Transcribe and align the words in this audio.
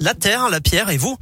la 0.00 0.14
terre, 0.14 0.48
la 0.50 0.60
pierre 0.60 0.90
et 0.90 0.96
vous. 0.96 1.16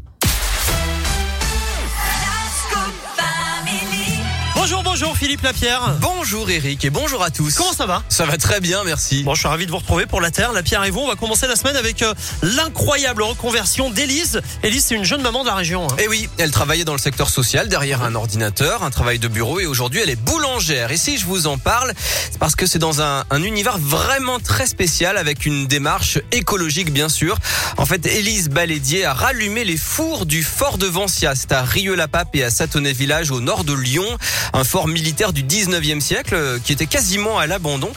Bonjour, 4.68 4.82
bonjour 4.82 5.16
Philippe 5.16 5.42
Lapierre. 5.42 5.94
Bonjour 6.00 6.50
Eric 6.50 6.84
et 6.84 6.90
bonjour 6.90 7.22
à 7.22 7.30
tous. 7.30 7.54
Comment 7.54 7.72
ça 7.72 7.86
va? 7.86 8.02
Ça 8.08 8.26
va 8.26 8.36
très 8.36 8.58
bien, 8.58 8.82
merci. 8.82 9.22
Bon, 9.22 9.32
je 9.32 9.38
suis 9.38 9.46
ravi 9.48 9.64
de 9.64 9.70
vous 9.70 9.76
retrouver 9.78 10.06
pour 10.06 10.20
la 10.20 10.32
Terre, 10.32 10.50
la 10.50 10.64
Pierre 10.64 10.82
et 10.82 10.90
vous. 10.90 10.98
On 10.98 11.06
va 11.06 11.14
commencer 11.14 11.46
la 11.46 11.54
semaine 11.54 11.76
avec 11.76 12.02
euh, 12.02 12.12
l'incroyable 12.42 13.22
reconversion 13.22 13.90
d'Élise. 13.90 14.40
Élise, 14.64 14.86
c'est 14.86 14.96
une 14.96 15.04
jeune 15.04 15.22
maman 15.22 15.42
de 15.44 15.46
la 15.50 15.54
région. 15.54 15.86
hein. 15.86 15.94
Et 16.00 16.08
oui, 16.08 16.28
elle 16.38 16.50
travaillait 16.50 16.82
dans 16.84 16.94
le 16.94 16.98
secteur 16.98 17.30
social 17.30 17.68
derrière 17.68 18.02
un 18.02 18.16
ordinateur, 18.16 18.82
un 18.82 18.90
travail 18.90 19.20
de 19.20 19.28
bureau 19.28 19.60
et 19.60 19.66
aujourd'hui 19.66 20.00
elle 20.02 20.10
est 20.10 20.20
boulangère. 20.20 20.90
Et 20.90 20.96
si 20.96 21.16
je 21.16 21.26
vous 21.26 21.46
en 21.46 21.58
parle, 21.58 21.92
c'est 22.32 22.38
parce 22.40 22.56
que 22.56 22.66
c'est 22.66 22.80
dans 22.80 23.00
un, 23.00 23.22
un 23.30 23.42
univers 23.44 23.78
vraiment 23.78 24.40
très 24.40 24.66
spécial 24.66 25.16
avec 25.16 25.46
une 25.46 25.68
démarche 25.68 26.18
écologique 26.32 26.92
bien 26.92 27.08
sûr. 27.08 27.38
En 27.76 27.86
fait, 27.86 28.04
Élise 28.04 28.48
Balédier 28.48 29.04
a 29.04 29.14
rallumé 29.14 29.62
les 29.62 29.76
fours 29.76 30.26
du 30.26 30.42
fort 30.42 30.76
de 30.76 30.86
Vancia. 30.86 31.36
C'est 31.36 31.52
à 31.52 31.62
Rieux-la-Pape 31.62 32.34
et 32.34 32.42
à 32.42 32.50
Satonnet 32.50 32.92
Village 32.94 33.30
au 33.30 33.40
nord 33.40 33.62
de 33.62 33.72
Lyon. 33.72 34.06
Un 34.56 34.64
fort 34.64 34.88
militaire 34.88 35.34
du 35.34 35.42
19e 35.42 36.00
siècle 36.00 36.34
euh, 36.34 36.58
qui 36.58 36.72
était 36.72 36.86
quasiment 36.86 37.38
à 37.38 37.46
l'abandon. 37.46 37.90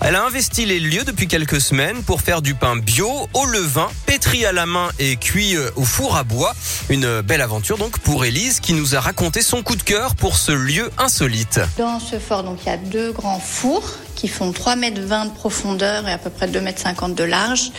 Elle 0.00 0.14
a 0.14 0.24
investi 0.24 0.64
les 0.64 0.80
lieux 0.80 1.04
depuis 1.04 1.28
quelques 1.28 1.60
semaines 1.60 2.02
pour 2.02 2.22
faire 2.22 2.40
du 2.40 2.54
pain 2.54 2.74
bio 2.74 3.28
au 3.34 3.44
levain, 3.44 3.88
pétri 4.06 4.46
à 4.46 4.52
la 4.52 4.64
main 4.64 4.88
et 4.98 5.16
cuit 5.16 5.56
euh, 5.56 5.68
au 5.76 5.84
four 5.84 6.16
à 6.16 6.24
bois. 6.24 6.54
Une 6.88 7.20
belle 7.20 7.42
aventure 7.42 7.76
donc 7.76 7.98
pour 7.98 8.24
Élise 8.24 8.60
qui 8.60 8.72
nous 8.72 8.94
a 8.94 9.00
raconté 9.00 9.42
son 9.42 9.62
coup 9.62 9.76
de 9.76 9.82
cœur 9.82 10.16
pour 10.16 10.38
ce 10.38 10.52
lieu 10.52 10.90
insolite. 10.96 11.60
Dans 11.76 12.00
ce 12.00 12.18
fort, 12.18 12.44
donc, 12.44 12.60
il 12.64 12.70
y 12.70 12.72
a 12.72 12.78
deux 12.78 13.12
grands 13.12 13.38
fours 13.38 13.98
qui 14.16 14.26
font 14.28 14.50
3,20 14.50 14.78
mètres 14.78 15.00
de 15.00 15.30
profondeur 15.34 16.08
et 16.08 16.12
à 16.12 16.18
peu 16.18 16.30
près 16.30 16.48
2,50 16.48 16.62
mètres 16.62 17.08
de 17.14 17.24
large, 17.24 17.70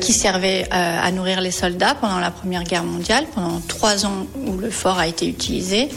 qui 0.00 0.12
servaient 0.12 0.64
euh, 0.64 1.00
à 1.02 1.10
nourrir 1.12 1.40
les 1.40 1.52
soldats 1.52 1.94
pendant 1.94 2.18
la 2.18 2.30
Première 2.30 2.64
Guerre 2.64 2.84
mondiale, 2.84 3.24
pendant 3.34 3.60
trois 3.66 4.04
ans 4.04 4.26
où 4.46 4.58
le 4.58 4.70
fort 4.70 4.98
a 4.98 5.06
été 5.06 5.26
utilisé. 5.26 5.88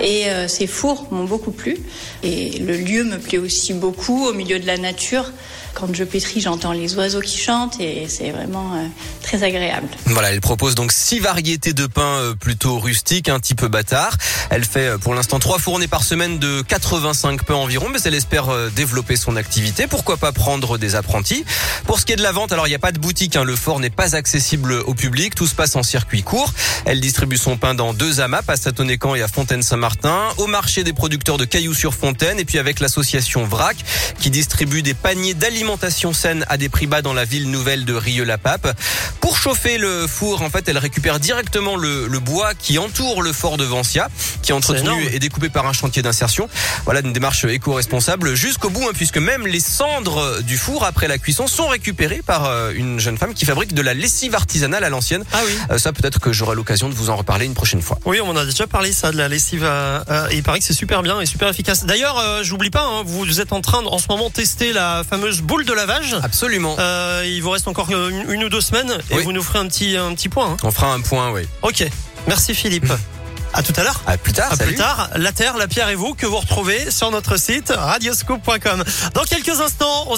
Et 0.00 0.26
euh, 0.26 0.48
ces 0.48 0.66
fours 0.66 1.06
m'ont 1.10 1.24
beaucoup 1.24 1.52
plu. 1.52 1.76
Et 2.22 2.58
le 2.58 2.76
lieu 2.76 3.04
me 3.04 3.18
plaît 3.18 3.38
aussi 3.38 3.74
beaucoup, 3.74 4.26
au 4.26 4.32
milieu 4.32 4.58
de 4.58 4.66
la 4.66 4.78
nature. 4.78 5.30
Quand 5.74 5.94
je 5.94 6.02
pétris, 6.02 6.40
j'entends 6.40 6.72
les 6.72 6.96
oiseaux 6.96 7.20
qui 7.20 7.38
chantent 7.38 7.78
et 7.78 8.06
c'est 8.08 8.30
vraiment 8.30 8.74
euh, 8.74 8.86
très 9.22 9.44
agréable. 9.44 9.86
Voilà, 10.06 10.32
elle 10.32 10.40
propose 10.40 10.74
donc 10.74 10.90
six 10.90 11.20
variétés 11.20 11.72
de 11.72 11.86
pain 11.86 12.34
plutôt 12.40 12.78
rustiques, 12.78 13.28
un 13.28 13.38
peu 13.54 13.68
bâtard. 13.68 14.16
Elle 14.50 14.64
fait 14.64 14.98
pour 14.98 15.14
l'instant 15.14 15.38
trois 15.38 15.58
fournées 15.58 15.86
par 15.86 16.02
semaine 16.02 16.38
de 16.38 16.62
85 16.62 17.44
pains 17.44 17.54
environ, 17.54 17.88
mais 17.90 18.00
elle 18.04 18.14
espère 18.14 18.48
développer 18.74 19.17
son 19.18 19.36
activité. 19.36 19.86
Pourquoi 19.86 20.16
pas 20.16 20.32
prendre 20.32 20.78
des 20.78 20.94
apprentis 20.94 21.44
Pour 21.84 22.00
ce 22.00 22.06
qui 22.06 22.12
est 22.12 22.16
de 22.16 22.22
la 22.22 22.32
vente, 22.32 22.52
alors 22.52 22.66
il 22.66 22.70
n'y 22.70 22.76
a 22.76 22.80
pas 22.80 22.92
de 22.92 22.98
boutique, 22.98 23.36
hein, 23.36 23.44
le 23.44 23.56
fort 23.56 23.80
n'est 23.80 23.90
pas 23.90 24.16
accessible 24.16 24.72
au 24.72 24.94
public, 24.94 25.34
tout 25.34 25.46
se 25.46 25.54
passe 25.54 25.76
en 25.76 25.82
circuit 25.82 26.22
court. 26.22 26.52
Elle 26.86 27.00
distribue 27.00 27.36
son 27.36 27.56
pain 27.56 27.74
dans 27.74 27.92
deux 27.92 28.20
AMAP, 28.20 28.48
à 28.48 28.56
Satonnécan 28.56 29.14
et 29.14 29.22
à 29.22 29.28
Fontaine-Saint-Martin, 29.28 30.28
au 30.38 30.46
marché 30.46 30.84
des 30.84 30.92
producteurs 30.92 31.36
de 31.36 31.44
Cailloux-sur-Fontaine 31.44 32.38
et 32.38 32.44
puis 32.44 32.58
avec 32.58 32.80
l'association 32.80 33.44
VRAC 33.44 33.76
qui 34.20 34.30
distribue 34.30 34.82
des 34.82 34.94
paniers 34.94 35.34
d'alimentation 35.34 36.12
saine 36.12 36.44
à 36.48 36.56
des 36.56 36.68
prix 36.68 36.86
bas 36.86 37.02
dans 37.02 37.14
la 37.14 37.24
ville 37.24 37.50
nouvelle 37.50 37.84
de 37.84 37.94
Rieux-la-Pape. 37.94 38.76
Pour 39.20 39.36
chauffer 39.36 39.78
le 39.78 40.06
four, 40.06 40.42
en 40.42 40.50
fait, 40.50 40.68
elle 40.68 40.78
récupère 40.78 41.20
directement 41.20 41.76
le, 41.76 42.06
le 42.06 42.18
bois 42.18 42.54
qui 42.54 42.78
entoure 42.78 43.22
le 43.22 43.32
fort 43.32 43.56
de 43.56 43.64
Vancia, 43.64 44.08
qui 44.48 44.52
est 44.52 44.54
entretenu 44.54 45.06
et 45.12 45.18
découpé 45.18 45.50
par 45.50 45.66
un 45.66 45.74
chantier 45.74 46.00
d'insertion. 46.00 46.48
Voilà 46.86 47.00
une 47.00 47.12
démarche 47.12 47.44
éco-responsable 47.44 48.34
jusqu'au 48.34 48.70
bout, 48.70 48.82
hein, 48.88 48.92
puisque 48.94 49.18
même 49.18 49.46
les 49.46 49.60
cendres 49.60 50.40
du 50.40 50.56
four 50.56 50.84
après 50.84 51.06
la 51.06 51.18
cuisson 51.18 51.46
sont 51.46 51.68
récupérées 51.68 52.22
par 52.24 52.46
euh, 52.46 52.72
une 52.74 52.98
jeune 52.98 53.18
femme 53.18 53.34
qui 53.34 53.44
fabrique 53.44 53.74
de 53.74 53.82
la 53.82 53.92
lessive 53.92 54.34
artisanale 54.34 54.84
à 54.84 54.88
l'ancienne. 54.88 55.22
Ah 55.34 55.40
oui. 55.44 55.52
Euh, 55.72 55.76
ça, 55.76 55.92
peut-être 55.92 56.18
que 56.18 56.32
j'aurai 56.32 56.56
l'occasion 56.56 56.88
de 56.88 56.94
vous 56.94 57.10
en 57.10 57.16
reparler 57.16 57.44
une 57.44 57.52
prochaine 57.52 57.82
fois. 57.82 57.98
Oui, 58.06 58.20
on 58.24 58.30
en 58.30 58.36
a 58.36 58.46
déjà 58.46 58.66
parlé 58.66 58.90
ça 58.92 59.12
de 59.12 59.18
la 59.18 59.28
lessive. 59.28 59.64
euh, 59.64 60.00
euh, 60.08 60.28
et 60.30 60.36
il 60.36 60.42
paraît 60.42 60.60
que 60.60 60.64
c'est 60.64 60.72
super 60.72 61.02
bien 61.02 61.20
et 61.20 61.26
super 61.26 61.48
efficace. 61.48 61.84
D'ailleurs, 61.84 62.16
euh, 62.18 62.42
j'oublie 62.42 62.70
pas, 62.70 62.84
hein, 62.86 63.02
vous 63.04 63.40
êtes 63.42 63.52
en 63.52 63.60
train 63.60 63.82
de, 63.82 63.88
en 63.88 63.98
ce 63.98 64.06
moment 64.08 64.30
tester 64.30 64.72
la 64.72 65.02
fameuse 65.08 65.42
boule 65.42 65.66
de 65.66 65.74
lavage. 65.74 66.16
Absolument. 66.22 66.74
Euh, 66.78 67.22
il 67.26 67.42
vous 67.42 67.50
reste 67.50 67.68
encore 67.68 67.90
une, 67.90 68.24
une 68.30 68.44
ou 68.44 68.48
deux 68.48 68.62
semaines 68.62 68.96
et 69.10 69.16
Oui. 69.16 69.24
vous 69.24 69.32
nous 69.32 69.42
ferez 69.42 69.58
un 69.58 69.66
petit 69.68 69.98
un 69.98 70.14
petit 70.14 70.30
point. 70.30 70.52
hein. 70.52 70.56
On 70.62 70.70
fera 70.70 70.94
un 70.94 71.00
point, 71.02 71.32
oui. 71.32 71.42
Ok. 71.60 71.84
Merci 72.26 72.54
Philippe. 72.54 72.90
À 73.54 73.62
tout 73.62 73.72
à 73.76 73.82
l'heure. 73.82 74.02
À 74.06 74.16
plus 74.16 74.32
tard. 74.32 74.52
À 74.52 74.56
salut. 74.56 74.72
plus 74.72 74.78
tard, 74.78 75.10
la 75.16 75.32
Terre, 75.32 75.56
la 75.56 75.68
Pierre 75.68 75.88
et 75.88 75.94
vous 75.94 76.14
que 76.14 76.26
vous 76.26 76.36
retrouvez 76.36 76.90
sur 76.90 77.10
notre 77.10 77.38
site 77.38 77.72
radioscope.com. 77.74 78.84
Dans 79.14 79.22
quelques 79.24 79.60
instants, 79.60 80.06
on 80.08 80.16